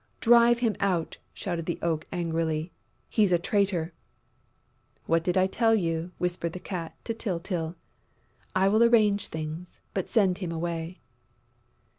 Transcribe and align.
"Drive 0.19 0.57
him 0.61 0.75
out!" 0.79 1.17
shouted 1.31 1.67
the 1.67 1.77
Oak, 1.83 2.07
angrily. 2.11 2.71
"He's 3.07 3.31
a 3.31 3.37
traitor!" 3.37 3.93
"What 5.05 5.23
did 5.23 5.37
I 5.37 5.45
tell 5.45 5.75
you?" 5.75 6.11
whispered 6.17 6.53
the 6.53 6.59
Cat 6.59 6.95
to 7.03 7.13
Tyltyl. 7.13 7.75
"I 8.55 8.67
will 8.67 8.81
arrange 8.83 9.27
things.... 9.27 9.79
But 9.93 10.09
send 10.09 10.39
him 10.39 10.51
away." 10.51 11.01